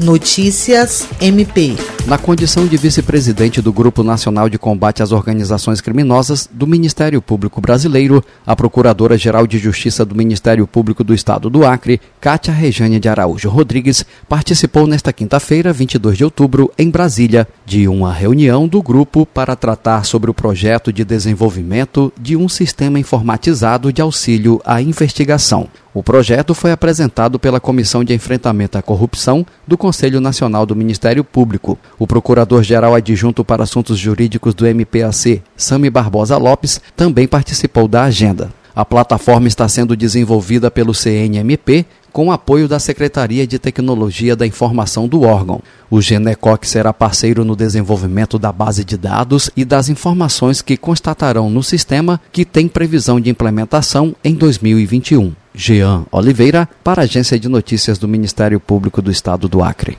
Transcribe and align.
Notícias 0.00 1.06
MP. 1.20 1.76
Na 2.06 2.16
condição 2.16 2.66
de 2.66 2.74
vice-presidente 2.78 3.60
do 3.60 3.70
Grupo 3.70 4.02
Nacional 4.02 4.48
de 4.48 4.58
Combate 4.58 5.02
às 5.02 5.12
Organizações 5.12 5.82
Criminosas 5.82 6.48
do 6.50 6.66
Ministério 6.66 7.20
Público 7.20 7.60
Brasileiro, 7.60 8.24
a 8.46 8.56
Procuradora-Geral 8.56 9.46
de 9.46 9.58
Justiça 9.58 10.02
do 10.02 10.14
Ministério 10.14 10.66
Público 10.66 11.04
do 11.04 11.12
Estado 11.12 11.50
do 11.50 11.66
Acre, 11.66 12.00
Cátia 12.18 12.52
Rejane 12.52 12.98
de 12.98 13.10
Araújo 13.10 13.50
Rodrigues, 13.50 14.02
participou 14.26 14.86
nesta 14.86 15.12
quinta-feira, 15.12 15.70
22 15.70 16.16
de 16.16 16.24
outubro, 16.24 16.72
em 16.78 16.88
Brasília, 16.88 17.46
de 17.66 17.86
uma 17.86 18.10
reunião 18.10 18.66
do 18.66 18.82
grupo 18.82 19.26
para 19.26 19.54
tratar 19.54 20.06
sobre 20.06 20.30
o 20.30 20.34
projeto 20.34 20.90
de 20.90 21.04
desenvolvimento 21.04 22.10
de 22.18 22.38
um 22.38 22.48
sistema 22.48 22.98
informatizado 22.98 23.92
de 23.92 24.00
auxílio 24.00 24.62
à 24.64 24.80
investigação. 24.80 25.68
O 25.92 26.04
projeto 26.04 26.54
foi 26.54 26.70
apresentado 26.70 27.36
pela 27.36 27.58
Comissão 27.58 28.04
de 28.04 28.14
Enfrentamento 28.14 28.78
à 28.78 28.82
Corrupção 28.82 29.44
do 29.66 29.76
Conselho 29.76 30.20
Nacional 30.20 30.64
do 30.64 30.76
Ministério 30.76 31.24
Público. 31.24 31.76
O 31.98 32.06
Procurador-Geral 32.06 32.94
Adjunto 32.94 33.44
para 33.44 33.64
Assuntos 33.64 33.98
Jurídicos 33.98 34.54
do 34.54 34.66
MPAC, 34.66 35.42
Sami 35.56 35.90
Barbosa 35.90 36.36
Lopes, 36.36 36.80
também 36.94 37.26
participou 37.26 37.88
da 37.88 38.04
agenda. 38.04 38.59
A 38.74 38.84
plataforma 38.84 39.48
está 39.48 39.68
sendo 39.68 39.96
desenvolvida 39.96 40.70
pelo 40.70 40.94
CNMP 40.94 41.84
com 42.12 42.32
apoio 42.32 42.68
da 42.68 42.78
Secretaria 42.78 43.46
de 43.46 43.58
Tecnologia 43.58 44.34
da 44.36 44.46
Informação 44.46 45.08
do 45.08 45.22
órgão. 45.22 45.62
O 45.90 46.00
Genecoc 46.00 46.64
será 46.64 46.92
parceiro 46.92 47.44
no 47.44 47.56
desenvolvimento 47.56 48.38
da 48.38 48.52
base 48.52 48.84
de 48.84 48.96
dados 48.96 49.50
e 49.56 49.64
das 49.64 49.88
informações 49.88 50.62
que 50.62 50.76
constatarão 50.76 51.50
no 51.50 51.62
sistema, 51.62 52.20
que 52.32 52.44
tem 52.44 52.68
previsão 52.68 53.20
de 53.20 53.30
implementação 53.30 54.14
em 54.24 54.34
2021. 54.34 55.32
Jean 55.54 56.04
Oliveira, 56.12 56.68
para 56.82 57.02
a 57.02 57.04
Agência 57.04 57.38
de 57.38 57.48
Notícias 57.48 57.98
do 57.98 58.08
Ministério 58.08 58.60
Público 58.60 59.02
do 59.02 59.10
Estado 59.10 59.48
do 59.48 59.62
Acre. 59.62 59.98